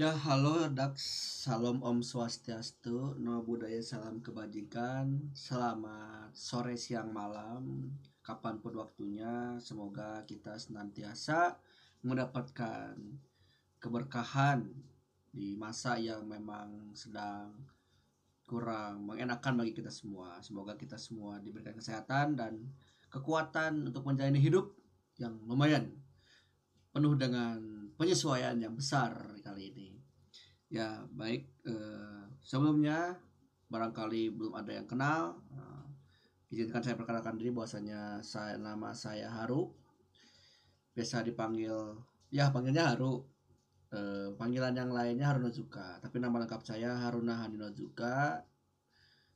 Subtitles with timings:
[0.00, 0.96] Ya, halo Dax.
[1.44, 5.28] Salam Om Swastiastu, Namo Buddhaya, salam kebajikan.
[5.36, 7.92] Selamat sore, siang, malam,
[8.24, 9.60] kapan pun waktunya.
[9.60, 11.60] Semoga kita senantiasa
[12.00, 12.96] mendapatkan
[13.76, 14.72] keberkahan
[15.36, 17.52] di masa yang memang sedang
[18.48, 20.40] kurang mengenakan bagi kita semua.
[20.40, 22.72] Semoga kita semua diberikan kesehatan dan
[23.12, 24.72] kekuatan untuk menjalani hidup
[25.20, 25.92] yang lumayan
[26.88, 27.60] penuh dengan
[28.00, 29.12] penyesuaian yang besar
[29.44, 29.89] kali ini.
[30.70, 33.18] Ya, baik eh, sebelumnya
[33.66, 35.42] barangkali belum ada yang kenal.
[35.50, 35.82] eh,
[36.54, 39.74] izinkan saya perkenalkan diri bahwasanya saya nama saya Haru.
[40.94, 41.74] Biasa dipanggil
[42.30, 43.26] ya panggilnya Haru.
[43.90, 48.38] Eh, panggilan yang lainnya Haruna Zuka, tapi nama lengkap saya Haruna Handino Zuka.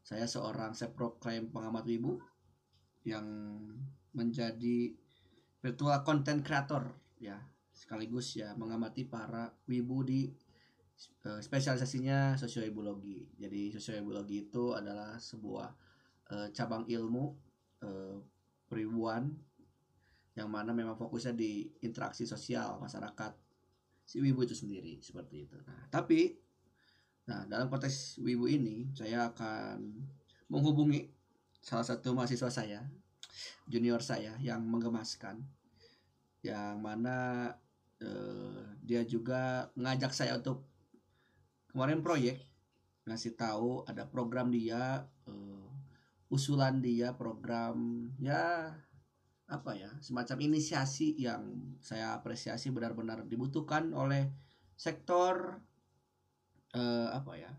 [0.06, 2.22] Saya seorang self proclaim pengamat wibu
[3.02, 3.26] yang
[4.14, 4.94] menjadi
[5.58, 6.86] virtual content creator
[7.18, 7.42] ya
[7.74, 10.30] sekaligus ya mengamati para wibu di
[11.40, 13.34] spesialisasinya sosioebologi.
[13.40, 15.68] Jadi sosioebologi itu adalah sebuah
[16.30, 17.24] eh, cabang ilmu
[17.82, 18.16] eh,
[18.68, 19.32] peribuan
[20.34, 23.32] yang mana memang fokusnya di interaksi sosial masyarakat
[24.04, 25.56] si wibu itu sendiri seperti itu.
[25.64, 26.36] Nah, tapi
[27.24, 29.80] nah dalam konteks wibu ini saya akan
[30.52, 31.08] menghubungi
[31.64, 32.84] salah satu mahasiswa saya,
[33.64, 35.40] junior saya yang menggemaskan
[36.44, 37.48] yang mana
[38.04, 40.73] eh, dia juga mengajak saya untuk
[41.74, 42.38] kemarin proyek
[43.04, 45.68] ngasih tahu ada program dia eh,
[46.30, 48.70] usulan dia program ya
[49.44, 54.30] apa ya semacam inisiasi yang saya apresiasi benar-benar dibutuhkan oleh
[54.78, 55.58] sektor
[56.72, 57.52] eh, apa ya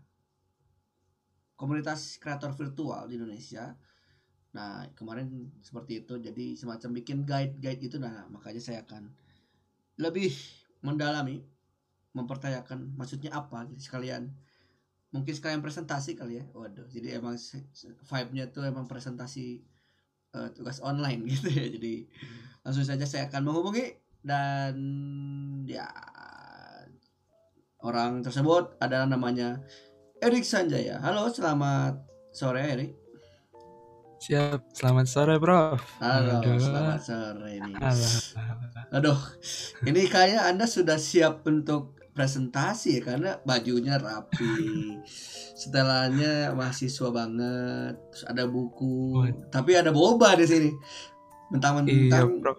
[1.60, 3.76] komunitas kreator virtual di Indonesia
[4.56, 6.16] Nah, kemarin seperti itu.
[6.16, 9.12] Jadi semacam bikin guide-guide itu nah, makanya saya akan
[10.00, 10.32] lebih
[10.80, 11.44] mendalami
[12.16, 14.32] mempertanyakan maksudnya apa gitu sekalian.
[15.12, 16.44] Mungkin sekalian presentasi kali ya.
[16.56, 17.36] Waduh, jadi emang
[18.08, 19.60] vibe-nya tuh emang presentasi
[20.32, 21.68] eh, tugas online gitu ya.
[21.68, 22.08] Jadi
[22.64, 24.74] langsung saja saya akan menghubungi dan
[25.68, 25.86] ya
[27.84, 29.60] orang tersebut adalah namanya
[30.18, 30.98] Erik Sanjaya.
[31.04, 32.00] Halo, selamat
[32.32, 32.92] sore Erik.
[34.16, 35.78] Siap, selamat sore, Prof.
[36.00, 36.56] Halo, Aduh.
[36.56, 37.72] selamat sore ini.
[38.90, 39.20] Aduh,
[39.84, 44.96] ini kayaknya Anda sudah siap untuk presentasi ya karena bajunya rapi,
[45.60, 49.52] setelannya mahasiswa banget, terus ada buku, Waduh.
[49.52, 50.70] tapi ada boba di sini.
[50.72, 52.58] Iya, Mentang-mentang Prof.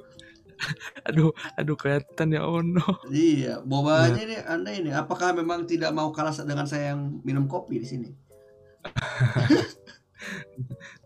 [1.09, 2.81] Aduh, aduh kelihatan ya, oh no.
[3.13, 7.78] iya, bobanya ini Anda ini apakah memang tidak mau kalah dengan saya yang minum kopi
[7.78, 8.09] di sini?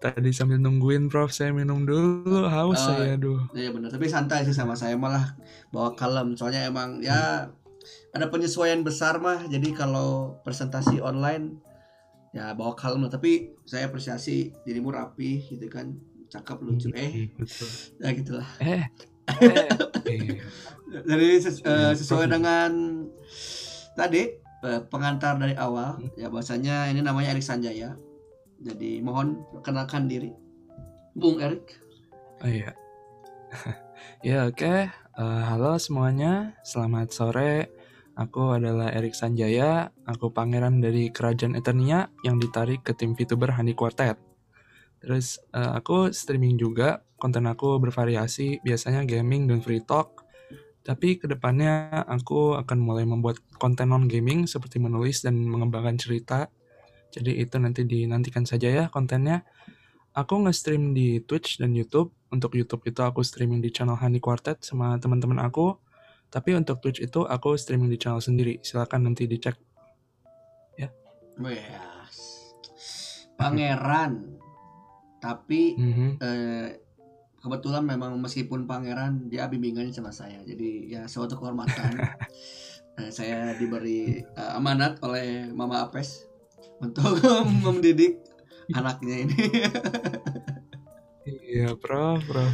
[0.01, 3.43] Tadi sambil nungguin Prof, saya minum dulu, haus Oh, saya, aduh.
[3.51, 5.35] Iya benar, tapi santai sih sama saya malah
[5.69, 6.33] bawa kalem.
[6.39, 7.51] Soalnya emang ya
[8.11, 9.47] ada penyesuaian besar mah.
[9.47, 11.59] Jadi kalau presentasi online
[12.35, 13.11] ya bawa kalem lah.
[13.11, 15.95] Tapi saya apresiasi dirimu rapi gitu kan,
[16.31, 16.87] cakep lucu.
[16.95, 17.69] Eh, Betul.
[17.99, 18.49] ya gitulah.
[18.59, 18.83] Eh,
[19.41, 19.67] eh,
[20.07, 20.19] eh.
[20.91, 22.71] Jadi ses- eh, sesuai dengan
[23.95, 24.27] tadi
[24.61, 27.95] eh, pengantar dari awal ya bahasanya ini namanya Erik Sanjaya.
[28.61, 30.29] Jadi mohon perkenalkan diri,
[31.17, 31.81] Bung Erik.
[32.45, 32.77] Oh iya.
[34.27, 37.67] ya oke, Eh, halo semuanya, selamat sore.
[38.21, 43.73] Aku adalah Erik Sanjaya, aku pangeran dari Kerajaan Eternia yang ditarik ke tim VTuber Honey
[43.73, 44.13] Quartet.
[45.01, 50.21] Terus eh, aku streaming juga, konten aku bervariasi, biasanya gaming dan free talk.
[50.85, 56.45] Tapi ke depannya aku akan mulai membuat konten non-gaming seperti menulis dan mengembangkan cerita.
[57.09, 59.41] Jadi itu nanti dinantikan saja ya kontennya.
[60.13, 62.13] Aku nge-stream di Twitch dan YouTube.
[62.29, 65.73] Untuk YouTube itu aku streaming di channel Honey Quartet sama teman-teman aku.
[66.31, 68.63] Tapi untuk Twitch itu aku streaming di channel sendiri.
[68.63, 69.59] Silakan nanti dicek.
[71.39, 72.17] Wes.
[73.35, 74.37] Pangeran.
[75.17, 76.07] Tapi Mhm.
[76.17, 76.69] eh,
[77.41, 80.41] kebetulan memang meskipun pangeran dia bimbingannya sama saya.
[80.45, 81.91] Jadi ya suatu kehormatan.
[82.99, 86.27] Eh, saya diberi eh, amanat oleh Mama Apes
[86.83, 87.23] untuk
[87.63, 88.19] mendidik
[88.75, 89.39] anaknya ini.
[91.25, 92.53] Iya, Prof, Prof.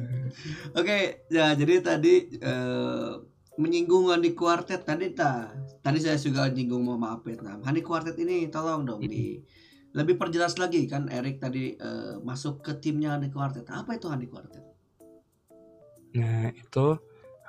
[0.78, 3.12] Oke, ya jadi tadi eh,
[3.58, 5.54] menyinggung Handi Quartet tadi ta.
[5.82, 7.42] Tadi saya juga menyinggung Mama Apes.
[7.42, 9.38] Nah, Handi Quartet ini tolong dong di
[9.92, 13.70] lebih perjelas lagi kan Erik tadi eh, masuk ke timnya Handi Quartet.
[13.70, 14.64] Apa itu Handi Quartet?
[16.12, 16.86] Nah, itu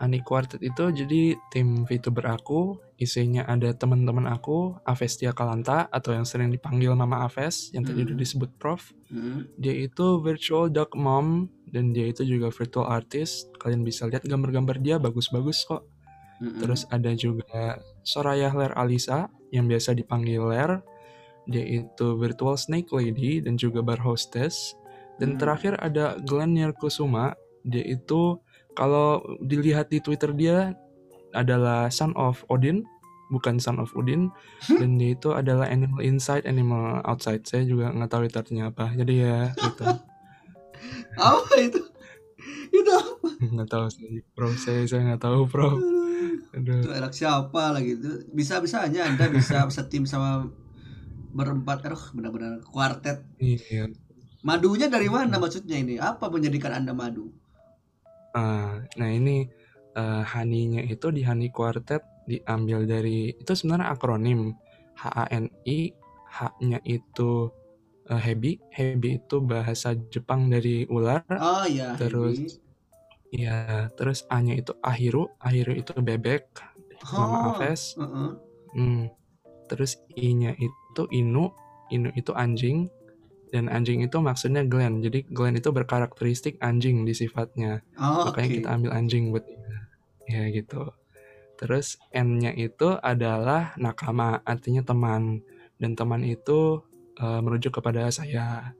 [0.01, 2.81] Honey Quartet itu jadi tim VTuber aku.
[2.97, 8.13] Isinya ada teman-teman aku, Avestia Kalanta atau yang sering dipanggil Mama Aves yang tadi Hmm.
[8.13, 8.95] udah disebut Prof.
[9.11, 9.45] Hmm.
[9.59, 13.51] Dia itu virtual dog mom dan dia itu juga virtual artist.
[13.59, 15.83] Kalian bisa lihat gambar-gambar dia bagus-bagus kok.
[16.41, 16.59] Mm-mm.
[16.59, 20.81] Terus ada juga Soraya Ler Alisa yang biasa dipanggil Ler.
[21.45, 24.73] Dia itu virtual snake lady dan juga bar hostess.
[25.19, 25.39] Dan Hmm.
[25.39, 27.35] terakhir ada Glenn Kusuma.
[27.63, 28.42] Dia itu
[28.73, 30.73] kalau dilihat di Twitter dia
[31.33, 32.85] adalah son of Odin,
[33.29, 34.29] bukan son of Odin.
[34.69, 37.41] Dan dia itu adalah animal inside, animal outside.
[37.45, 38.93] Saya juga nggak tahu itu artinya apa.
[38.93, 39.83] Jadi ya gitu.
[41.21, 41.79] apa itu
[42.73, 44.49] itu apa nggak tahu sih, bro.
[44.53, 45.71] Saya saya nggak tahu, bro.
[46.53, 46.85] Aduh.
[46.85, 50.53] itu anak siapa lagi itu bisa bisanya anda bisa setim sama
[51.33, 53.89] berempat aduh benar-benar kuartet Iya.
[54.45, 57.33] madunya dari mana maksudnya ini apa menjadikan anda madu
[58.33, 59.45] Ah, nah ini
[59.93, 64.53] eh, Hani-nya itu di Hani Quartet diambil dari itu sebenarnya akronim.
[64.97, 65.79] H-A-N-I
[66.37, 67.49] H-nya itu
[68.09, 68.57] eh, Hebi.
[68.73, 71.21] Hebi itu bahasa Jepang dari ular.
[71.37, 72.57] Oh ya Terus, Hebi.
[73.45, 75.29] ya terus A-nya itu Ahiru.
[75.41, 76.45] Ahiru itu bebek.
[77.13, 77.93] Mama Oh, Aves.
[77.99, 78.31] heeh.
[78.73, 79.05] Hmm.
[79.69, 81.49] terus I-nya itu Inu.
[81.93, 82.89] Inu itu anjing
[83.53, 85.05] dan anjing itu maksudnya Glenn.
[85.05, 87.85] Jadi Glenn itu berkarakteristik anjing di sifatnya.
[88.01, 88.57] Oh, makanya oke.
[88.57, 89.45] kita ambil anjing buat
[90.25, 90.89] ya gitu.
[91.61, 95.45] Terus N-nya itu adalah nakama artinya teman.
[95.77, 96.81] Dan teman itu
[97.21, 98.73] eh, merujuk kepada saya.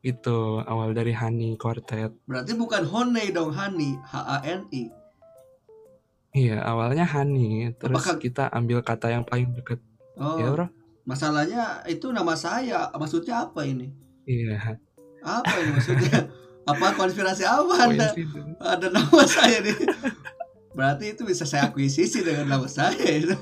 [0.00, 2.14] Gitu awal dari Hani Quartet.
[2.30, 3.98] Berarti bukan Honey dong Hani.
[3.98, 4.94] H A N I
[6.30, 7.74] iya awalnya Hani.
[7.74, 9.82] Terus Apakah- kita ambil kata yang paling deket.
[10.14, 10.38] Oh.
[10.38, 10.70] Ya bro.
[11.02, 12.86] Masalahnya itu nama saya.
[12.94, 13.90] Maksudnya apa ini
[14.26, 14.56] iya.
[15.20, 16.28] Apa ini maksudnya?
[16.68, 18.12] Apa konspirasi apa anda?
[18.12, 18.56] Coincidence.
[18.60, 19.76] ada nama saya nih.
[20.76, 23.34] Berarti itu bisa saya akuisisi dengan nama saya itu.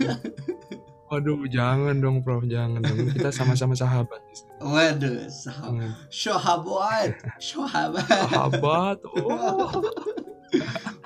[1.09, 2.45] Waduh jangan dong prof.
[2.45, 3.11] Jangan dong.
[3.13, 4.21] Kita sama-sama sahabat.
[4.61, 6.11] Waduh sahabat Jangan.
[6.11, 9.83] sahabat sahabat sahabat oh.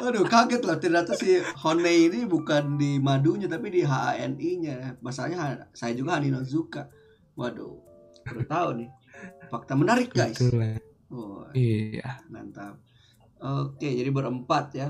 [0.03, 0.79] Aduh kaget lah.
[0.79, 5.71] Ternyata si Honey ini bukan di madunya tapi di H A N I nya masalahnya
[5.75, 6.87] saya juga Hani Nozuka
[7.37, 7.81] waduh
[8.23, 8.91] baru tahu nih
[9.53, 12.81] fakta menarik guys Betul oh, iya mantap
[13.37, 14.89] oke jadi berempat ya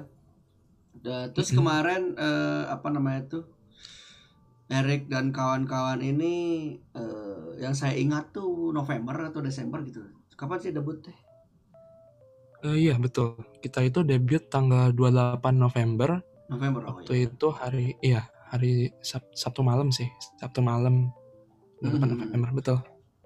[1.34, 1.58] terus Mm-mm.
[1.58, 3.44] kemarin eh, apa namanya tuh
[4.68, 6.34] Erik dan kawan-kawan ini
[6.94, 10.00] eh, yang saya ingat tuh November atau Desember gitu
[10.32, 11.18] kapan sih debut teh
[12.62, 13.34] Eh, iya betul.
[13.58, 16.22] Kita itu debut tanggal 28 November.
[16.46, 17.26] November oh, Waktu ya.
[17.26, 20.06] itu hari iya, hari Sab- Sabtu malam sih.
[20.38, 21.10] Sabtu malam
[21.82, 22.18] 28 Mhm.
[22.22, 22.78] November betul.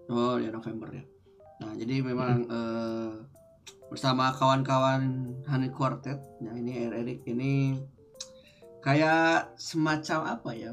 [0.09, 1.05] oh ya November ya
[1.56, 3.11] nah jadi memang eh,
[3.88, 7.79] bersama kawan-kawan Honey Quartet nah ini Erik ini
[8.87, 10.73] kayak semacam apa ya?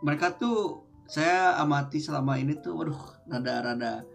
[0.00, 4.08] Mereka tuh saya amati selama ini tuh waduh rada-rada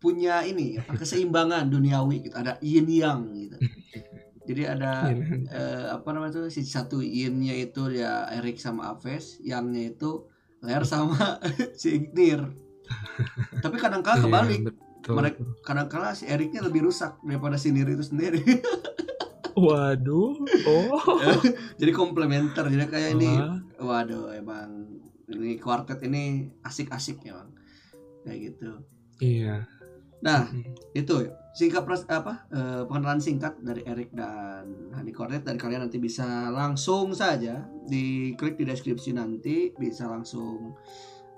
[0.00, 2.36] punya ini apa, keseimbangan duniawi gitu.
[2.40, 3.60] Ada yin yang gitu.
[4.48, 5.44] Jadi ada Iya.
[5.52, 10.24] eh, apa namanya tuh si satu yin-nya itu ya Erik sama Aves yang-nya itu
[10.64, 11.36] Ler sama
[11.80, 12.48] si Ignir
[13.58, 15.14] tapi kadang-kala Iya, kebalik betul.
[15.14, 18.42] Mereka- kadang-kala si Eriknya lebih rusak daripada si Nir itu sendiri
[19.56, 20.36] Waduh.
[20.66, 21.00] Oh.
[21.80, 23.32] jadi komplementer jadi kayak ini
[23.78, 24.84] waduh emang
[25.26, 27.50] ini kuartet ini asik-asik ya bang
[28.22, 28.70] kayak gitu
[29.18, 29.64] Iya.
[30.18, 30.76] nah Mm.
[30.92, 31.14] itu
[31.52, 36.24] singkat pres- apa eh, pengenalan singkat dari Erik dan Hani Kornet dan kalian nanti bisa
[36.50, 40.76] langsung saja diklik di deskripsi nanti bisa langsung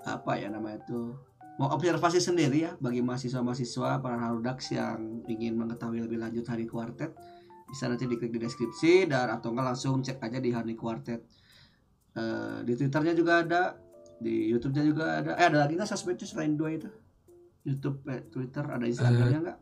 [0.01, 1.15] apa ya namanya itu
[1.59, 7.11] mau observasi sendiri ya bagi mahasiswa-mahasiswa para harudaks yang ingin mengetahui lebih lanjut Hani Quartet
[7.67, 11.21] bisa nanti diklik di deskripsi dan atau enggak langsung cek aja di Hani Quartet
[12.19, 13.61] Eh, di twitternya juga ada
[14.19, 16.89] di YouTube-nya juga ada eh ada lagi nggak sosmednya selain dua itu
[17.63, 19.59] YouTube eh, Twitter ada Instagramnya nggak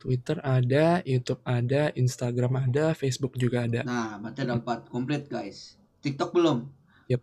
[0.00, 3.84] Twitter ada, YouTube ada, Instagram ada, Facebook juga ada.
[3.84, 5.76] Nah, berarti ada empat komplit guys.
[6.00, 6.64] TikTok belum?
[7.12, 7.20] Yep.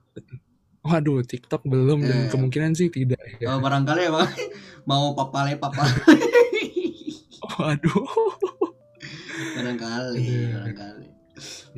[0.87, 2.29] Waduh, TikTok belum dan Eh.
[2.29, 3.51] kemungkinan sih tidak ya.
[3.51, 4.23] Oh, barangkali emang
[4.89, 5.91] mau papale papale.
[7.57, 8.07] Waduh.
[9.53, 10.47] barangkali, Aduh.
[10.53, 11.07] barangkali.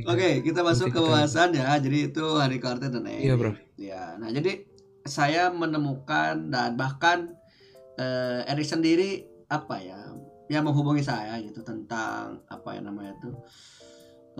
[0.05, 1.75] Oke, kita masuk ke bahasan ya.
[1.75, 3.03] Jadi itu hari kartu dan.
[3.03, 3.51] Iya, Bro.
[3.75, 4.63] Ya, nah jadi
[5.03, 7.33] saya menemukan dan bahkan
[7.95, 9.99] eh, Erik sendiri apa ya,
[10.47, 13.35] yang menghubungi saya gitu tentang apa ya namanya tuh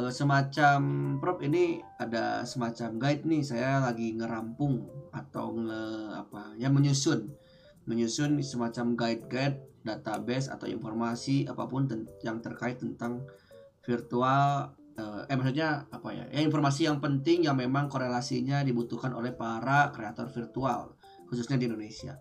[0.10, 0.80] semacam
[1.18, 5.84] Prof ini ada semacam guide nih saya lagi ngerampung atau nge
[6.16, 7.28] apa ya menyusun.
[7.90, 13.26] Menyusun semacam guide-guide database atau informasi apa pun ten- yang terkait tentang
[13.84, 19.32] virtual eh, eh maksudnya apa ya ya informasi yang penting yang memang korelasinya dibutuhkan oleh
[19.32, 21.00] para kreator virtual
[21.32, 22.20] khususnya di Indonesia.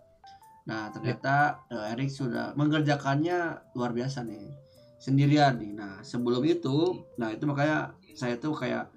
[0.70, 4.67] Nah ternyata eh, Erik sudah mengerjakannya luar biasa nih
[4.98, 8.90] sendirian nih nah sebelum itu nah itu makanya saya tuh kayak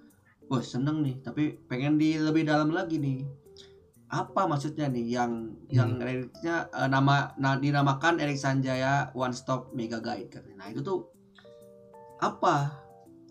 [0.50, 3.24] wah seneng nih tapi pengen di lebih dalam lagi nih
[4.12, 6.04] apa maksudnya nih yang yang Hmm.
[6.04, 10.68] liriknya eh, nama nah, dinamakan Erik Sanjaya One Stop Mega Guide katanya.
[10.68, 11.08] Nah itu tuh
[12.20, 12.76] apa?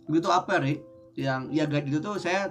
[0.08, 0.80] Itu apa Rik?
[1.20, 2.48] Yang ya guide itu tuh saya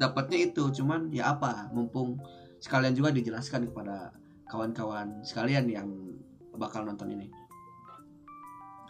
[0.00, 1.68] dapatnya itu cuman ya apa?
[1.76, 2.16] Mumpung
[2.56, 4.16] sekalian juga dijelaskan kepada
[4.48, 5.88] kawan-kawan sekalian yang
[6.56, 7.28] bakal nonton ini.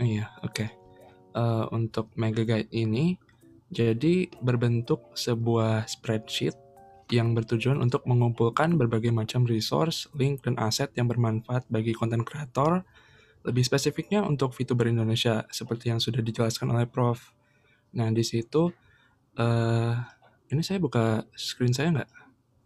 [0.01, 0.67] Iya, oke.
[1.33, 3.17] Eh, untuk Mega Guide ini
[3.73, 6.57] jadi berbentuk sebuah spreadsheet
[7.13, 12.85] yang bertujuan untuk mengumpulkan berbagai macam resource, link, dan aset yang bermanfaat bagi konten kreator.
[13.43, 17.35] Lebih spesifiknya untuk VTuber Indonesia, seperti yang sudah dijelaskan oleh Prof.
[17.97, 18.73] Nah, di situ,
[19.37, 19.95] eh
[20.53, 22.11] ini saya buka screen saya nggak?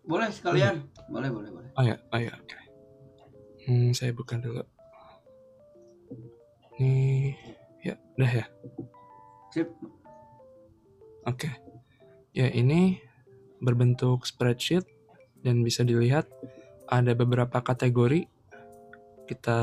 [0.07, 0.87] Boleh sekalian?
[1.11, 1.71] Boleh, boleh, boleh.
[1.79, 2.59] Oh ya, oh ya, oke.
[3.67, 4.63] Hmm, saya buka dulu.
[6.77, 7.33] Nih,
[7.81, 8.47] ya, udah ya.
[9.49, 9.73] Sip.
[11.25, 11.49] Oke.
[12.37, 13.01] Ya, ini
[13.65, 14.85] berbentuk spreadsheet
[15.41, 16.29] dan bisa dilihat
[16.85, 18.29] ada beberapa kategori.
[19.25, 19.59] Kita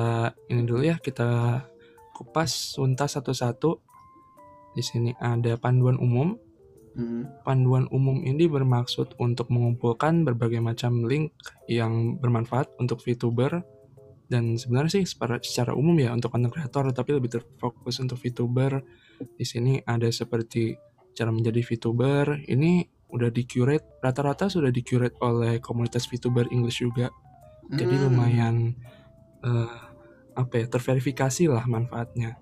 [0.49, 1.61] ini dulu ya, kita
[2.17, 3.77] kupas tuntas satu-satu.
[4.73, 6.33] Di sini ada panduan umum.
[6.97, 7.29] Hmm.
[7.45, 11.33] Panduan umum ini bermaksud untuk mengumpulkan berbagai macam link
[11.69, 13.61] yang bermanfaat untuk VTuber
[14.33, 18.81] dan sebenarnya sih secara, secara umum ya untuk konten kreator tapi lebih terfokus untuk VTuber.
[19.37, 20.73] Di sini ada seperti
[21.13, 22.49] cara menjadi VTuber.
[22.49, 22.71] Ini
[23.13, 27.13] udah di curate, rata-rata sudah di curate oleh komunitas VTuber English juga.
[27.69, 28.03] Jadi Hmm.
[28.09, 28.55] lumayan
[29.45, 29.79] eh,
[30.33, 32.41] apa ya terverifikasi lah manfaatnya.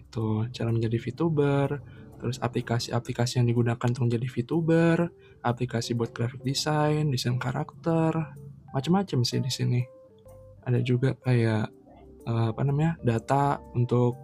[0.00, 1.68] Itu cara menjadi VTuber,
[2.16, 4.96] terus aplikasi-aplikasi yang digunakan untuk menjadi VTuber,
[5.44, 8.16] aplikasi buat graphic design, desain karakter,
[8.72, 9.95] macam-macam sih di sini.
[10.66, 11.70] Ada juga kayak
[12.26, 14.18] eh, apa namanya data untuk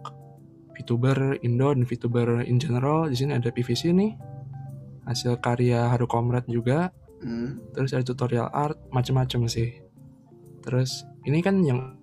[0.73, 3.07] VTuber Indo dan VTuber in general.
[3.07, 4.11] Di sini ada PVC nih,
[5.07, 6.91] hasil karya Haru Comrade juga.
[7.23, 7.55] Hmm.
[7.71, 9.79] terus ada tutorial art macam-macam sih.
[10.59, 11.95] Terus ini kan yang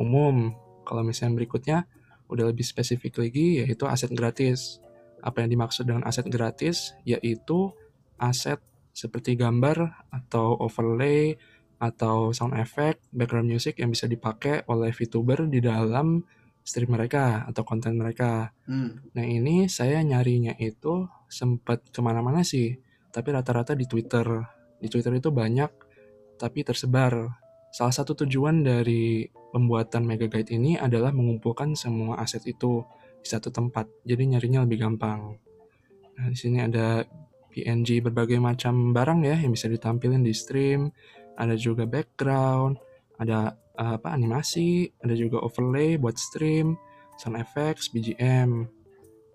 [0.00, 0.56] umum.
[0.88, 1.84] Kalau misalnya berikutnya
[2.32, 4.80] udah lebih spesifik lagi yaitu aset gratis.
[5.20, 6.96] Apa yang dimaksud dengan aset gratis?
[7.04, 7.68] Yaitu
[8.16, 8.64] aset
[8.96, 11.36] seperti gambar atau overlay
[11.80, 16.20] atau sound effect, background music yang bisa dipakai oleh VTuber di dalam
[16.60, 18.52] stream mereka atau konten mereka.
[18.68, 19.00] Hmm.
[19.16, 22.76] Nah ini saya nyarinya itu sempat ke mana-mana sih,
[23.08, 24.28] tapi rata-rata di Twitter.
[24.76, 25.72] Di Twitter itu banyak,
[26.36, 27.40] tapi tersebar.
[27.72, 32.84] Salah satu tujuan dari pembuatan Mega Guide ini adalah mengumpulkan semua aset itu
[33.20, 35.36] di satu tempat, jadi nyarinya lebih gampang.
[36.16, 37.04] Nah di sini ada
[37.50, 40.94] PNG berbagai macam barang ya yang bisa ditampilin di stream,
[41.40, 42.76] ada juga background,
[43.16, 46.76] ada eh, apa animasi, ada juga overlay buat stream,
[47.16, 48.68] sound effects, BGM.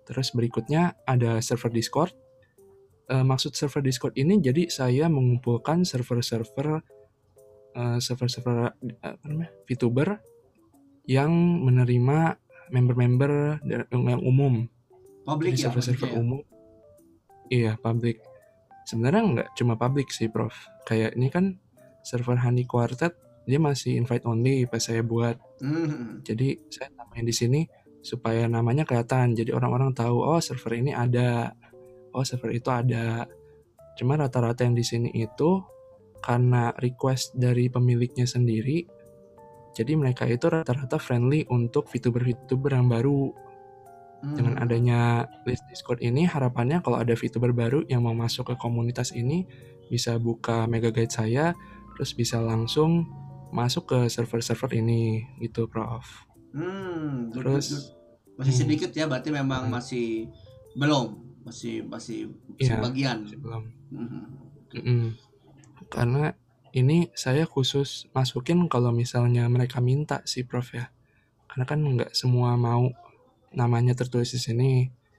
[0.06, 2.14] Terus berikutnya ada server Discord.
[3.10, 6.78] Eh, maksud server Discord ini jadi saya mengumpulkan server-server
[7.74, 8.70] eh, server-server
[9.02, 10.08] apa namanya VTuber
[11.06, 11.30] yang
[11.62, 12.38] menerima
[12.70, 13.62] member-member
[13.94, 14.66] yang umum.
[15.26, 15.64] Public Jadi ya.
[15.70, 16.14] server-server ya?
[16.18, 16.40] umum.
[17.46, 18.22] Iya, public.
[18.86, 20.54] Sebenarnya nggak cuma public sih, Prof.
[20.86, 21.58] Kayak ini kan
[22.06, 25.38] server Honey Quartet dia masih invite only pas saya buat.
[25.62, 26.20] Hmm.
[26.26, 27.60] Jadi saya tambahin di sini
[28.02, 29.38] supaya namanya kelihatan.
[29.38, 31.54] Jadi orang-orang tahu oh server ini ada.
[32.10, 33.22] Oh server itu ada.
[33.94, 35.62] Cuma rata-rata yang di sini itu
[36.18, 38.82] karena request dari pemiliknya sendiri.
[39.78, 43.30] Jadi mereka itu rata-rata friendly untuk VTuber-VTuber yang baru.
[44.26, 44.64] Dengan Hmm.
[44.64, 45.00] adanya
[45.46, 49.46] list Discord ini harapannya kalau ada VTuber baru yang mau masuk ke komunitas ini
[49.86, 51.52] bisa buka Mega Guide saya
[51.96, 53.08] terus bisa langsung
[53.50, 56.04] masuk ke server-server ini gitu, Prof.
[56.52, 58.36] Hmm, Terus, good, good.
[58.36, 58.62] masih hmm.
[58.64, 59.74] sedikit ya, berarti memang Hmm.
[59.76, 60.28] masih
[60.76, 61.06] belum,
[61.44, 63.24] masih masih Iya, sebagian.
[63.24, 63.62] masih belum.
[63.92, 64.24] Hmm.
[64.76, 65.02] Mm-mm.
[65.88, 66.34] Karena
[66.72, 70.92] ini saya khusus masukin kalau misalnya mereka minta sih, Prof ya.
[71.48, 72.92] Karena kan nggak semua mau
[73.56, 74.72] namanya tertulis di sini.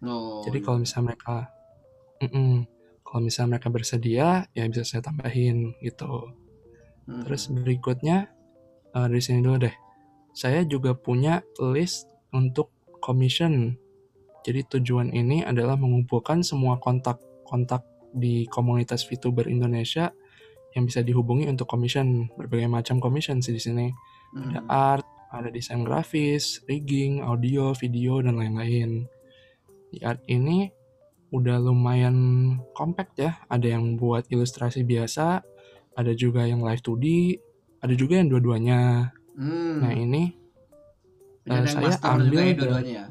[0.05, 0.65] Oh, Jadi iya.
[0.65, 1.35] kalau misalnya mereka,
[2.21, 2.69] Mm-mm.
[3.01, 6.33] kalau misalnya mereka bersedia, ya bisa saya tambahin gitu.
[7.07, 7.23] Hmm.
[7.23, 8.27] Terus berikutnya
[8.93, 9.75] eh, dari sini dulu deh.
[10.37, 12.69] Saya juga punya list untuk
[13.01, 13.73] commission.
[14.45, 17.83] Jadi tujuan ini adalah mengumpulkan semua kontak-kontak
[18.13, 20.13] di komunitas VTuber Indonesia
[20.77, 23.87] yang bisa dihubungi untuk commission berbagai macam commission sih di sini.
[24.37, 24.69] Ada Hmm.
[24.69, 29.09] art, ada desain grafis, rigging, audio, video dan lain-lain.
[29.89, 30.69] Di art ini
[31.33, 32.15] udah lumayan
[32.71, 33.41] compact ya.
[33.51, 35.43] Ada yang buat ilustrasi biasa,
[35.97, 37.05] ada juga yang live 2D,
[37.81, 39.11] ada juga yang dua-duanya.
[39.33, 39.81] Hmm.
[39.81, 40.37] Nah ini,
[41.49, 43.05] yang saya master juga ambil ya dua-duanya ya.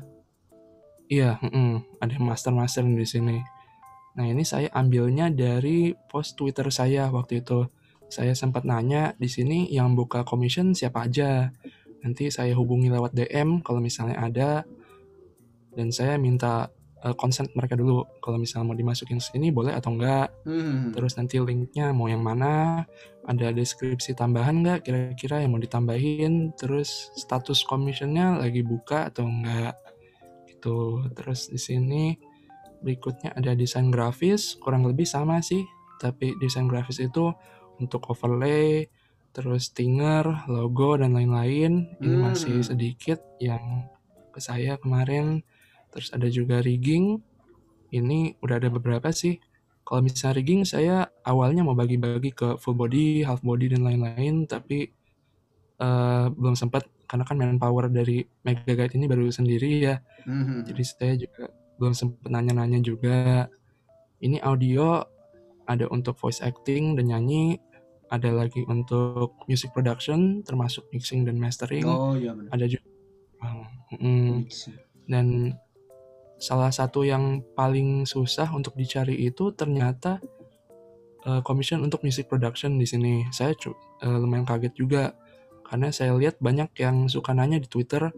[1.07, 3.39] iya, mm-mm, ada yang master-master di sini.
[4.17, 7.69] Nah ini saya ambilnya dari post Twitter saya waktu itu.
[8.07, 11.51] Saya sempat nanya di sini yang buka commission siapa aja.
[12.07, 14.51] Nanti saya hubungi lewat DM kalau misalnya ada.
[15.75, 16.71] Dan saya minta
[17.07, 18.03] uh, consent mereka dulu.
[18.19, 20.35] Kalau misalnya mau dimasukin sini boleh atau enggak.
[20.43, 20.91] Hmm.
[20.91, 22.83] Terus nanti linknya mau yang mana.
[23.23, 26.59] Ada deskripsi tambahan nggak kira-kira yang mau ditambahin.
[26.59, 29.79] Terus status commissionnya lagi buka atau enggak.
[30.51, 31.07] Gitu.
[31.15, 32.05] Terus di sini
[32.83, 35.65] berikutnya ada desain grafis kurang lebih sama sih
[35.97, 37.33] tapi desain grafis itu
[37.81, 38.85] untuk overlay
[39.33, 42.33] terus stinger logo dan lain-lain ini Hmm.
[42.33, 43.89] masih sedikit yang
[44.33, 45.45] ke saya kemarin
[45.91, 47.19] terus ada juga rigging
[47.91, 49.39] ini udah ada beberapa sih
[49.87, 54.91] kalau misalnya rigging saya awalnya mau bagi-bagi ke full body half body dan lain-lain tapi
[55.77, 60.67] eh, belum sempat karena kan manpower dari Mega Guide ini baru sendiri ya Hmm.
[60.67, 63.47] jadi saya juga belum sempat nanya-nanya juga.
[64.19, 65.05] Ini audio
[65.69, 67.61] ada untuk voice acting dan nyanyi,
[68.09, 72.51] ada lagi untuk music production termasuk mixing dan mastering, Oh iya benar.
[72.51, 72.89] ada juga
[74.01, 74.75] mm, Mixing.
[75.07, 75.27] dan
[76.37, 80.21] salah satu yang paling susah untuk dicari itu ternyata
[81.25, 83.29] eh, commission untuk music production di sini.
[83.33, 85.17] Saya eh, lumayan kaget juga
[85.67, 88.13] karena saya lihat banyak yang suka nanya di Twitter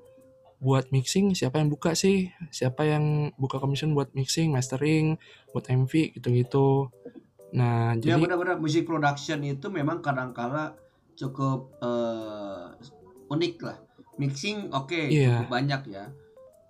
[0.58, 2.34] buat mixing siapa yang buka sih?
[2.50, 5.16] Siapa yang buka commission buat mixing, mastering,
[5.54, 6.90] buat MV gitu-gitu.
[7.54, 10.75] Nah, Ya jadi benar-benar musik production itu memang kadang-kala
[11.14, 12.66] cukup eh,
[13.30, 13.78] unik lah.
[14.18, 15.46] Mixing oke Iya.
[15.46, 16.10] cukup banyak ya.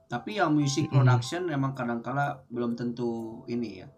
[0.09, 3.88] Tapi yang music production memang kadang-kala belum tentu ini ya.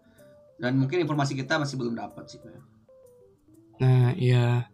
[0.59, 2.39] Dan mungkin informasi kita masih belum dapat sih.
[3.79, 4.67] Nah iya.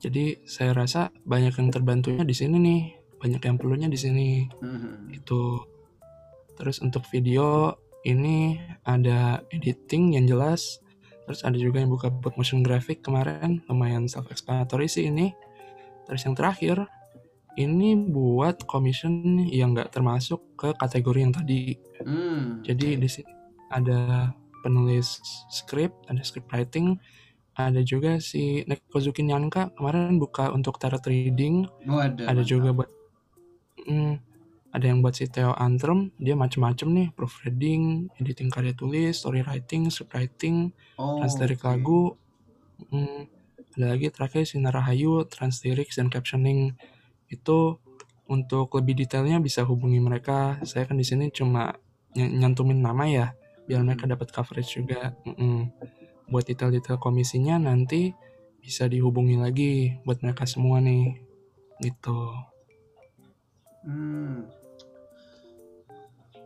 [0.00, 2.82] Jadi saya rasa banyak yang terbantunya di sini nih.
[3.22, 4.50] Banyak yang perlunya di sini.
[4.60, 5.14] Mhm.
[5.14, 5.62] itu
[6.60, 7.72] terus untuk video
[8.04, 10.80] ini ada editing yang jelas
[11.24, 15.32] terus ada juga yang buka buat motion graphic kemarin lumayan self explanatory sih ini
[16.04, 16.84] terus yang terakhir
[17.58, 21.78] ini buat commission yang nggak termasuk ke kategori yang tadi.
[22.04, 23.32] Hmm, jadi di sini
[23.70, 24.30] ada
[24.64, 26.96] penulis script ada script writing
[27.56, 31.68] ada juga si Nekozuki Nyanka kemarin buka untuk tarot reading.
[31.84, 32.50] Waduh, ada mantap.
[32.50, 32.90] juga buat
[33.80, 34.20] Hmm,
[34.76, 39.88] ada yang buat si Theo Antrim dia macem-macem nih proofreading editing karya tulis story writing
[39.88, 41.68] script writing Oh, translirik oke.
[41.68, 42.00] lagu
[42.90, 43.28] Hmm,
[43.76, 46.74] ada lagi terakhir si Narahayu translirik dan captioning
[47.30, 47.78] itu
[48.30, 51.74] untuk lebih detailnya bisa hubungi mereka saya kan di sini cuma
[52.14, 53.26] ny- nyantumin nama ya
[53.66, 55.70] biar mereka dapat coverage juga Mm-mm.
[56.30, 58.10] buat detail-detail komisinya nanti
[58.60, 61.16] bisa dihubungi lagi buat mereka semua nih
[61.80, 62.34] gitu
[63.80, 64.44] Hmm.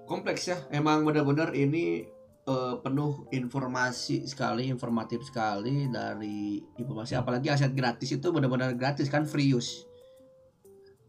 [0.07, 0.59] Kompleks ya.
[0.70, 2.07] Emang benar-benar ini
[2.44, 7.18] eh, penuh informasi sekali, informatif sekali dari informasi.
[7.18, 9.83] Apalagi aset gratis itu benar-benar gratis kan free use.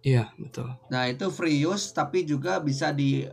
[0.05, 3.25] Iya betul Nah itu free use tapi juga bisa di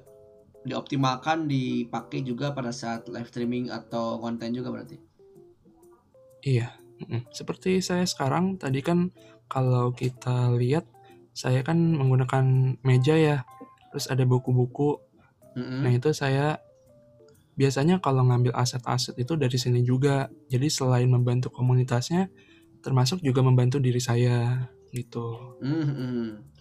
[0.62, 4.96] dioptimalkan dipakai juga pada saat live streaming atau konten juga berarti.
[6.42, 6.74] Iya,
[7.30, 9.11] seperti saya sekarang tadi kan
[9.46, 10.87] kalau kita lihat
[11.35, 13.37] saya kan menggunakan meja ya,
[13.90, 14.98] terus ada buku-buku.
[15.54, 15.82] Mm-mm.
[15.87, 16.58] Nah itu saya
[17.54, 20.30] biasanya kalau ngambil aset-aset itu dari sini juga.
[20.50, 22.30] Jadi selain membantu komunitasnya,
[22.82, 25.58] termasuk juga membantu diri saya gitu.
[25.62, 26.51] Mhm.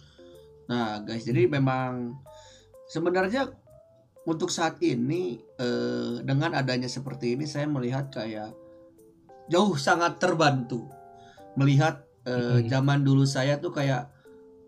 [0.70, 2.18] Nah, guys, jadi memang
[2.86, 3.50] sebenarnya
[4.22, 8.54] untuk saat ini eh, dengan adanya seperti ini saya melihat kayak
[9.50, 10.86] jauh sangat terbantu.
[11.58, 12.70] Melihat eh, Mhm.
[12.70, 14.06] zaman dulu saya tuh kayak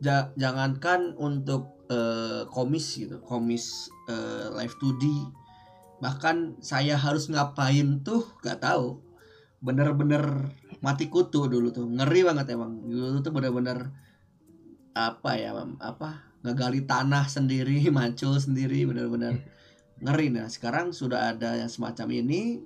[0.02, 5.04] ja- jangankan untuk eh, komis gitu, komis eh, live 2D
[6.02, 9.00] bahkan saya harus ngapain tuh gak tahu.
[9.64, 10.52] Bener-bener
[10.85, 11.88] mati kutu dulu tuh.
[11.88, 12.85] Ngeri banget emang.
[12.85, 13.88] Dulu tuh bener-bener
[14.94, 15.50] apa ya
[15.83, 19.42] apa ngegali tanah sendiri macul sendiri benar-benar
[19.98, 20.30] ngeri.
[20.30, 22.62] Nah sekarang sudah ada yang semacam ini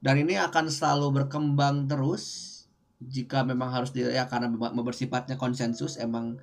[0.00, 2.46] dan ini akan selalu berkembang terus
[2.98, 4.50] jika memang harus di ya karena
[4.82, 6.38] bersifatnya konsensus emang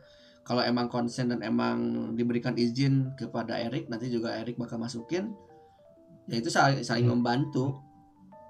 [0.45, 5.33] kalau emang konsen dan emang diberikan izin kepada Erik nanti juga Erik bakal masukin.
[6.29, 7.17] Ya itu saling, saling Hmm.
[7.17, 7.81] membantu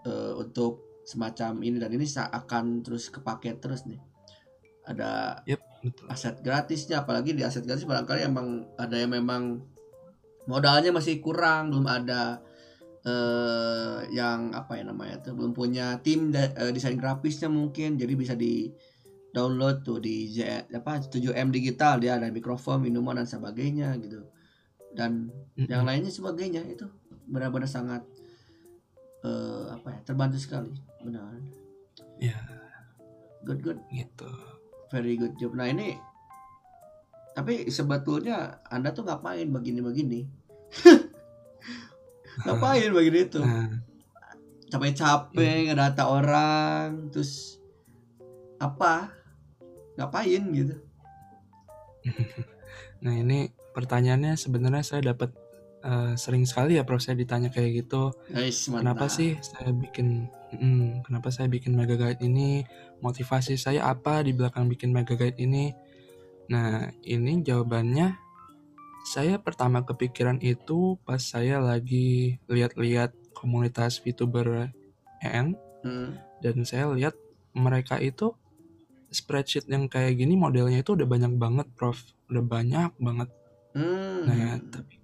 [0.04, 4.02] eh, untuk semacam ini dan ini akan terus kepake terus nih.
[4.86, 5.42] Ada
[5.86, 6.06] Betul.
[6.10, 9.62] aset gratisnya apalagi di aset gratis barangkali emang ada yang memang
[10.50, 12.42] modalnya masih kurang belum ada
[13.06, 18.14] eh yang apa ya namanya tuh belum punya tim da- eh, desain grafisnya mungkin jadi
[18.18, 18.74] bisa di
[19.30, 24.24] download tuh di Z, apa 7M digital dia ada mikrofon minuman dan sebagainya gitu.
[24.96, 25.28] Dan
[25.60, 25.68] Mm-mm.
[25.68, 26.88] yang lainnya sebagainya itu
[27.28, 28.02] benar-benar sangat
[29.22, 29.76] eh,
[30.08, 30.72] terbantu sekali
[31.04, 31.36] benar.
[32.18, 32.40] Ya.
[33.44, 33.78] Good good.
[33.92, 34.55] Gitu
[34.92, 35.54] very good job.
[35.58, 35.98] Nah ini
[37.36, 40.24] tapi sebetulnya anda tuh ngapain begini-begini?
[42.48, 43.72] Ngapain begini itu nah
[44.72, 47.62] capek-capek ngedata orang terus
[48.60, 49.14] apa?
[49.96, 50.76] Ngapain gitu?
[53.06, 55.30] Nah ini pertanyaannya sebenarnya saya dapat
[55.86, 58.10] eh, sering sekali ya prof saya ditanya kayak gitu.
[58.34, 60.26] Guys kenapa sih saya bikin
[60.58, 62.66] mm, kenapa saya bikin mega guide ini?
[63.06, 65.70] Motivasi saya apa di belakang bikin mega guide ini?
[66.50, 68.18] Nah ini jawabannya
[69.06, 74.74] saya pertama kepikiran itu pas saya lagi lihat-lihat komunitas VTuber
[75.22, 75.54] EN
[75.86, 76.18] Hmm.
[76.42, 77.14] dan saya lihat
[77.54, 78.34] mereka itu
[79.14, 82.02] spreadsheet yang kayak gini modelnya itu udah banyak banget prof.
[82.26, 83.30] Udah banyak banget.
[83.78, 84.26] Hmm.
[84.26, 84.98] Nah, tapi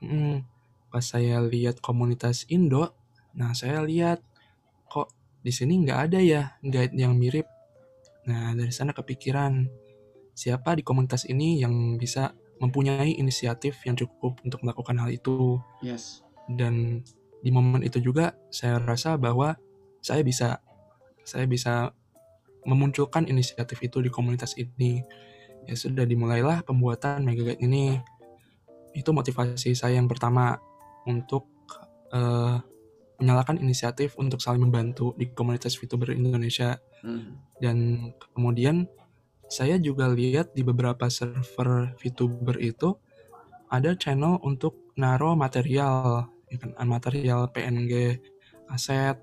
[0.00, 0.36] mm,
[0.90, 2.92] pas saya lihat komunitas Indo,
[3.36, 4.20] nah saya lihat
[4.90, 7.46] kok di sini nggak ada ya guide yang mirip.
[8.28, 9.64] Nah, dari sana kepikiran
[10.36, 15.56] siapa di komunitas ini yang bisa mempunyai inisiatif yang cukup untuk melakukan hal itu.
[15.80, 17.00] yes Dan
[17.40, 19.56] di momen itu juga saya rasa bahwa
[20.04, 20.60] saya bisa
[21.24, 21.96] saya bisa
[22.68, 25.00] memunculkan inisiatif itu di komunitas ini.
[25.64, 28.00] Ya sudah dimulailah pembuatan Mega Guide ini.
[28.96, 30.58] Itu motivasi saya yang pertama
[31.06, 31.46] untuk
[32.10, 32.56] eh,
[33.20, 36.80] menyalakan inisiatif untuk saling membantu di komunitas VTuber Indonesia.
[37.04, 37.36] Hmm.
[37.60, 38.88] Dan kemudian
[39.50, 42.96] saya juga lihat di beberapa server VTuber itu
[43.70, 48.18] ada channel untuk naro material, ya kan, material PNG,
[48.72, 49.20] aset,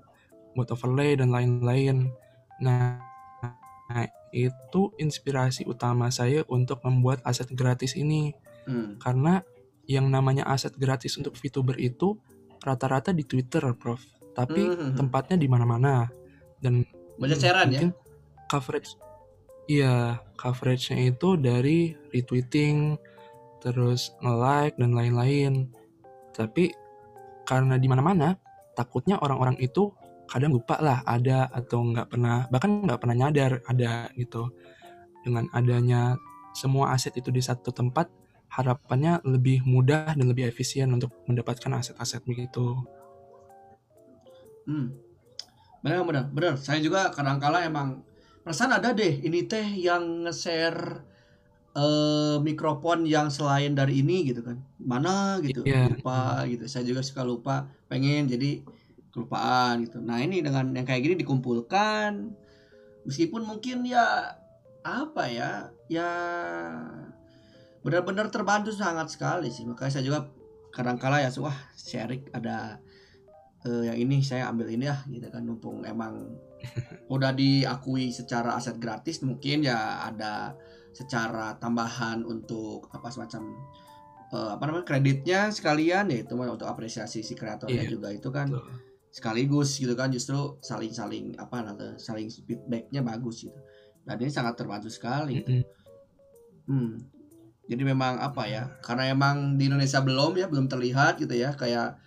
[0.56, 2.08] buat overlay dan lain-lain.
[2.64, 3.02] Nah,
[3.90, 8.32] nah, itu inspirasi utama saya untuk membuat aset gratis ini
[8.68, 9.00] Hmm.
[9.00, 9.40] karena
[9.88, 12.20] yang namanya aset gratis untuk VTuber itu
[12.60, 14.04] rata-rata di Twitter, Prof.
[14.36, 14.94] Tapi Hmm.
[14.94, 16.06] tempatnya di mana-mana
[16.62, 16.86] dan
[17.18, 17.80] banyak cairan ya
[18.50, 18.94] coverage
[19.66, 22.96] iya coveragenya itu dari retweeting
[23.58, 25.52] terus nge-like dan lain-lain
[26.32, 26.70] tapi
[27.42, 28.38] karena di mana-mana
[28.78, 29.90] takutnya orang-orang itu
[30.30, 34.52] kadang lupa lah ada atau nggak pernah bahkan nggak pernah nyadar ada gitu
[35.26, 36.14] dengan adanya
[36.54, 38.06] semua aset itu di satu tempat
[38.48, 42.80] harapannya lebih mudah dan lebih efisien untuk mendapatkan aset-aset begitu
[44.68, 44.92] Hmm.
[45.80, 46.54] Benar benar benar.
[46.60, 48.04] Saya juga kadang-kala emang
[48.44, 51.08] perasaan ada deh ini teh yang nge-share
[51.72, 54.60] eh mikrofon yang selain dari ini gitu kan.
[54.76, 55.64] Mana gitu.
[55.64, 55.88] Iya.
[55.88, 56.68] Lupa gitu.
[56.68, 58.60] Saya juga suka lupa, pengen jadi
[59.08, 60.04] kelupaan gitu.
[60.04, 62.36] Nah, ini dengan yang kayak gini dikumpulkan
[63.08, 64.36] meskipun mungkin ya
[64.84, 65.52] apa ya?
[65.88, 66.10] Ya
[67.82, 69.64] benar-benar terbantu sangat sekali sih.
[69.64, 70.20] Makanya saya juga
[70.74, 71.56] kadang-kala ya wah
[71.94, 72.76] Erik ada
[73.64, 76.28] eh, yang ini saya ambil ini ya gitu kan mumpung emang
[77.14, 80.52] udah diakui secara aset gratis mungkin ya ada
[80.92, 83.42] secara tambahan untuk apa semacam
[84.34, 88.28] eh, apa namanya kreditnya sekalian ya itu mah untuk apresiasi si kreatornya Iya, juga itu
[88.28, 88.52] kan
[89.08, 93.56] sekaligus gitu kan justru saling saling apa namanya saling feedbacknya bagus gitu
[94.04, 95.62] dan ini sangat terbantu sekali Mm-mm.
[96.68, 96.94] Hmm.
[97.68, 98.72] Jadi memang apa ya?
[98.80, 101.52] Karena emang di Indonesia belum ya, belum terlihat gitu ya.
[101.52, 102.00] Kayak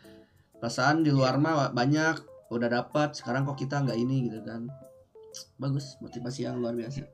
[0.58, 4.68] perasaan di luar mah banyak udah dapat, sekarang kok kita nggak ini gitu kan.
[5.62, 7.06] Bagus, motivasi yang luar biasa.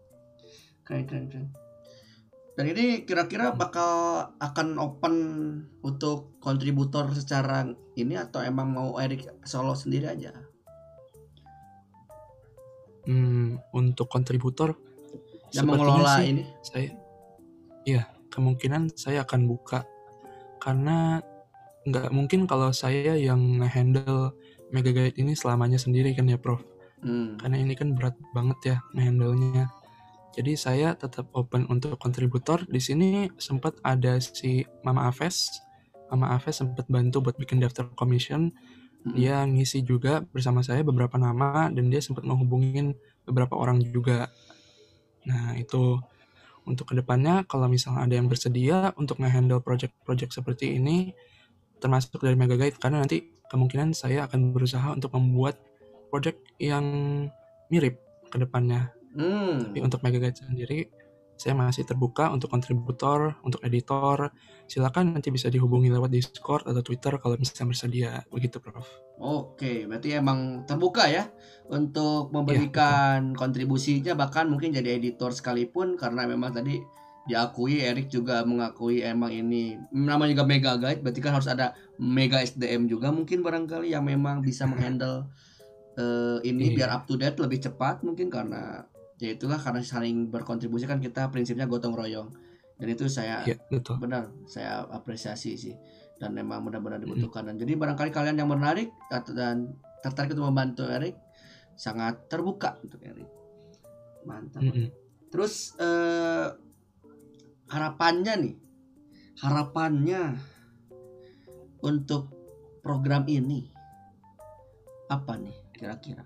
[0.88, 1.48] Keren keren keren.
[2.58, 5.16] Dan ini kira-kira bakal akan open
[5.86, 10.34] untuk kontributor secara ini atau emang mau Erik solo sendiri aja?
[13.06, 14.74] Hmm, untuk kontributor
[15.54, 16.44] Yang mengelola sih ini.
[16.60, 16.92] saya
[17.88, 18.04] iya
[18.38, 19.82] kemungkinan saya akan buka.
[20.62, 21.18] Karena
[21.88, 24.38] nggak mungkin kalau saya yang ngehandle
[24.70, 26.62] Mega Guide ini selamanya sendiri kan ya Prof?
[26.98, 27.38] Hmm.
[27.38, 29.70] karena ini kan berat banget ya ngehandle-nya.
[30.34, 32.62] Jadi saya tetap open untuk kontributor.
[32.66, 35.62] Di sini sempat ada si Mama Aves.
[36.14, 38.54] Mama Aves sempat bantu buat bikin daftar commission.
[38.98, 39.14] Hmm.
[39.14, 42.98] dia ngisi juga bersama saya beberapa nama dan dia sempat menghubungin
[43.30, 44.26] beberapa orang juga.
[45.30, 46.02] Nah itu
[46.68, 51.16] untuk ke depannya kalau misalnya ada yang bersedia untuk nge-handle project-project seperti ini
[51.80, 55.58] termasuk dari Mega Guide karena nanti kemungkinan saya akan berusaha untuk membuat
[56.12, 56.84] project yang
[57.72, 58.92] mirip ke depannya.
[59.16, 59.72] Hmm.
[59.72, 60.92] Tapi untuk Mega Guide sendiri
[61.38, 64.34] saya masih terbuka untuk kontributor, untuk editor.
[64.66, 68.12] Silakan nanti bisa dihubungi lewat Discord atau Twitter kalau misalnya bersedia.
[68.34, 68.90] Begitu, Prof.
[69.22, 71.30] Oke, berarti emang terbuka ya
[71.70, 76.82] untuk memberikan kontribusinya bahkan mungkin jadi editor sekalipun karena memang tadi
[77.28, 82.40] diakui Erik juga mengakui emang ini namanya juga Mega Guide berarti kan harus ada Mega
[82.40, 85.28] SDM juga mungkin barangkali yang memang bisa menghandle
[86.00, 86.76] eh, ini Iya.
[86.80, 88.88] biar up to date lebih cepat mungkin karena
[89.18, 92.30] ya itulah karena saling berkontribusi kan kita prinsipnya gotong royong.
[92.78, 93.98] Dan itu saya Iya, betul.
[93.98, 95.74] benar saya apresiasi sih.
[96.18, 97.46] Dan memang benar-benar dibutuhkan.
[97.50, 101.18] Dan jadi barangkali kalian yang menarik atau dan tertarik untuk membantu Erik
[101.78, 103.30] sangat terbuka untuk Erik
[104.28, 104.60] mantap.
[104.60, 104.92] Mm-mm.
[105.32, 106.48] terus eh,
[107.72, 108.56] harapannya nih
[109.40, 110.36] harapannya
[111.86, 112.34] untuk
[112.82, 113.70] program ini
[115.08, 116.26] apa nih kira-kira?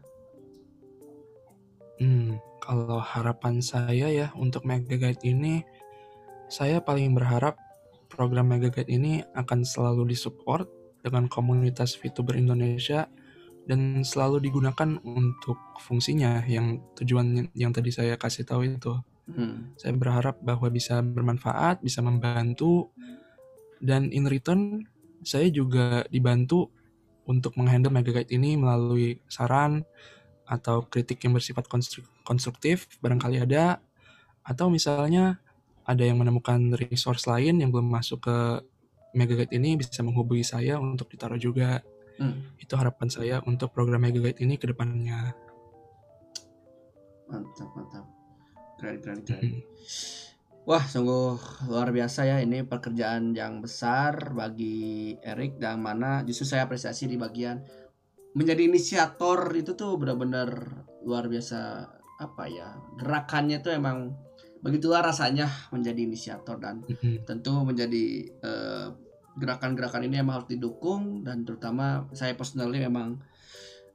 [2.01, 5.65] Hmm, kalau harapan saya ya untuk Mega Guide ini,
[6.45, 7.57] saya paling berharap
[8.05, 10.69] program Mega Guide ini akan selalu disupport
[11.01, 13.09] dengan komunitas VTuber Indonesia
[13.65, 18.93] dan selalu digunakan untuk fungsinya yang tujuan yang tadi saya kasih tahu itu.
[19.25, 19.73] Hmm.
[19.81, 22.93] Saya berharap bahwa bisa bermanfaat, bisa membantu,
[23.81, 24.85] dan in return
[25.25, 26.69] saya juga dibantu
[27.25, 29.81] untuk menghandle Mega Guide ini melalui saran
[30.51, 33.79] atau kritik yang bersifat konstru- konstruktif barangkali ada
[34.43, 35.39] atau misalnya
[35.87, 38.37] ada yang menemukan resource lain yang belum masuk ke
[39.15, 41.83] Mega Guide ini bisa menghubungi saya untuk ditaruh juga.
[42.15, 42.55] Hmm.
[42.59, 45.35] Itu harapan saya untuk program Mega Guide ini ke depannya.
[47.31, 48.05] mantap mantap
[48.75, 49.63] keren keren keren Hmm.
[50.61, 51.41] Wah, sungguh
[51.73, 57.17] luar biasa ya ini pekerjaan yang besar bagi Erik dan mana justru saya apresiasi di
[57.17, 57.65] bagian
[58.31, 60.49] menjadi inisiator itu tuh benar-benar
[61.03, 61.89] luar biasa
[62.21, 64.13] apa ya gerakannya tuh emang
[64.61, 67.25] begitulah rasanya menjadi inisiator dan Mm-mm.
[67.25, 68.87] tentu menjadi eh,
[69.35, 73.17] gerakan-gerakan ini emang harus didukung dan terutama saya personally memang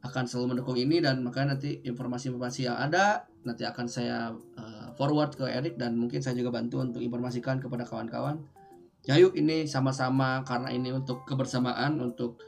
[0.02, 5.38] akan selalu mendukung ini dan makanya nanti informasi-informasi yang ada nanti akan saya eh, forward
[5.38, 8.42] ke Erik dan mungkin saya juga bantu untuk informasikan kepada kawan-kawan.
[9.06, 12.42] Ya yuk ini sama-sama karena ini untuk kebersamaan untuk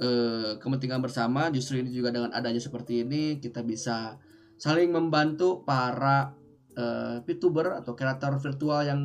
[0.00, 4.16] eh, kepentingan bersama justru ini juga dengan adanya seperti ini kita bisa
[4.56, 6.32] saling membantu para
[6.74, 9.00] eh, VTuber atau kreator virtual yang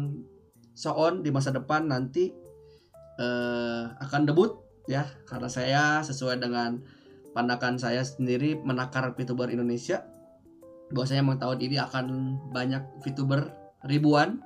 [0.76, 2.32] so on di masa depan nanti
[3.20, 5.08] eh, akan debut ya.
[5.28, 6.84] Karena saya sesuai dengan
[7.36, 10.04] pandangan saya sendiri menakar VTuber Indonesia
[10.94, 12.06] bahwasanya memang tahun ini akan
[12.54, 13.42] banyak VTuber
[13.88, 14.44] ribuan.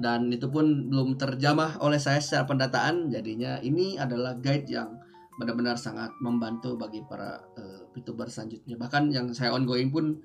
[0.00, 4.96] Dan itu pun belum terjamah oleh saya secara pendataan jadinya ini adalah guide yang
[5.38, 10.18] benar-benar sangat membantu bagi para eh, VTuber selanjutnya bahkan yang saya ongoing pun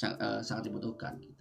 [0.00, 1.36] eh, sangat dibutuhkan gitu.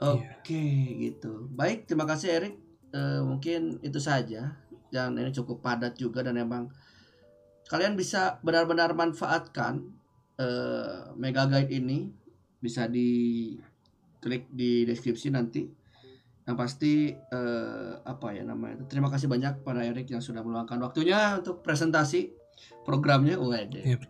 [0.00, 0.64] Oke
[0.96, 1.52] gitu.
[1.52, 2.56] Baik, terima kasih Erik.
[2.90, 4.56] Eh, mungkin itu saja.
[4.88, 6.72] Dan ini cukup padat juga dan emang
[7.68, 9.92] kalian bisa benar-benar manfaatkan
[10.40, 12.08] eh, Mega Guide ini
[12.58, 13.54] bisa di
[14.24, 15.68] klik di deskripsi nanti.
[16.50, 18.82] Yang pasti eh, apa ya namanya?
[18.82, 18.84] itu.
[18.90, 22.34] Terima kasih banyak pada Erik yang sudah meluangkan waktunya untuk presentasi
[22.82, 23.38] programnya.
[23.38, 23.86] Waduh.
[23.86, 24.02] Iya.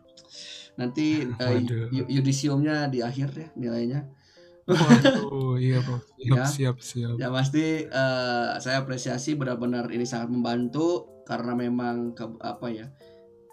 [0.81, 1.61] Nanti eh,
[2.09, 4.09] yudisiumnya di akhir ya nilainya.
[4.65, 6.01] Waduh, iya bro.
[6.17, 6.45] Siap, Ya.
[6.49, 7.15] siap, siap.
[7.21, 12.89] Ya pasti eh, saya apresiasi benar-benar ini sangat membantu karena memang ke, apa ya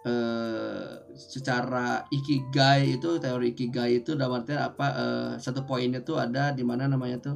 [0.07, 0.87] eh
[1.19, 6.63] secara ikigai itu teori ikigai itu dalam artian apa eh, satu poinnya tuh ada di
[6.63, 7.35] mana namanya tuh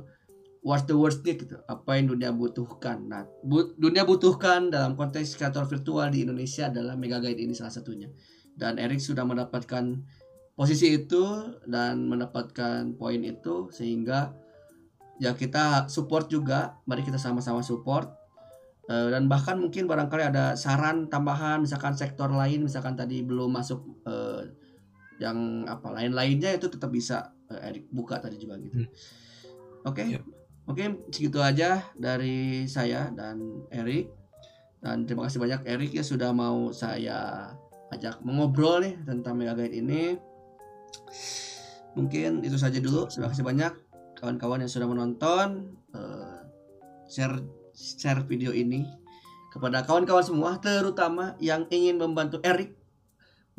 [0.61, 1.57] what's the worst need gitu.
[1.65, 3.09] Apa yang dunia butuhkan?
[3.09, 7.73] Nah bu- dunia butuhkan dalam konteks kreator virtual di Indonesia adalah mega guide ini salah
[7.73, 8.07] satunya.
[8.53, 10.05] Dan Erik sudah mendapatkan
[10.53, 11.23] posisi itu
[11.65, 14.37] dan mendapatkan poin itu sehingga
[15.17, 16.77] ya kita support juga.
[16.85, 18.13] Mari kita sama-sama support.
[18.89, 23.79] Eh, dan bahkan mungkin barangkali ada saran tambahan misalkan sektor lain misalkan tadi belum masuk
[24.09, 24.51] eh,
[25.21, 28.81] yang apa lain-lainnya itu tetap bisa eh, Erik buka tadi juga gitu.
[28.81, 28.89] Hmm.
[29.85, 30.05] oke?
[30.17, 30.40] Yep.
[30.71, 34.07] Oke segitu aja dari saya dan Erik
[34.79, 37.51] dan terima kasih banyak Erik ya sudah mau saya
[37.91, 40.15] ajak mengobrol nih tentang Mega Guide ini.
[41.93, 43.05] Mungkin itu saja dulu.
[43.11, 43.73] Terima kasih banyak
[44.17, 46.39] kawan-kawan yang sudah menonton eh,
[47.11, 47.43] share
[47.75, 48.87] share video ini
[49.51, 52.73] kepada kawan-kawan semua terutama yang ingin membantu Erik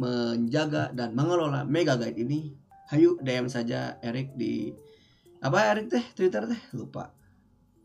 [0.01, 2.57] menjaga dan mengelola Mega Guide ini.
[2.91, 4.75] Hayu DM saja Erik di
[5.43, 6.05] apa Erik teh?
[6.15, 6.61] Twitter teh?
[6.73, 7.11] Lupa.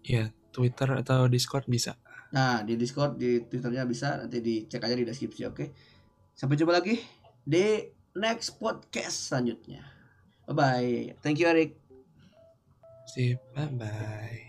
[0.05, 1.97] Ya, Twitter atau Discord bisa.
[2.27, 4.21] nah di Discord di Twitternya bisa.
[4.21, 5.65] Nanti dicek aja di deskripsi oke?
[6.37, 7.01] Sampai jumpa lagi
[7.41, 7.81] di
[8.13, 9.81] next podcast selanjutnya.
[10.47, 11.75] Bye bye thank you Erik.
[13.07, 14.46] Sip, bye-bye.